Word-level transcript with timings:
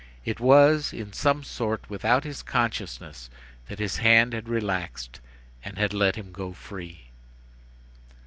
It 0.25 0.39
was, 0.39 0.93
in 0.93 1.13
some 1.13 1.43
sort, 1.43 1.87
without 1.87 2.23
his 2.23 2.41
consciousness, 2.41 3.29
that 3.67 3.77
his 3.77 3.97
hand 3.97 4.33
had 4.33 4.49
relaxed 4.49 5.19
and 5.63 5.77
had 5.77 5.93
let 5.93 6.15
him 6.15 6.31
go 6.31 6.53
free. 6.53 7.11